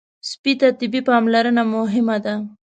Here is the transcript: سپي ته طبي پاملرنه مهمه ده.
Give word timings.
سپي 0.29 0.51
ته 0.59 0.67
طبي 0.79 1.01
پاملرنه 1.09 1.63
مهمه 1.75 2.17
ده. 2.25 2.33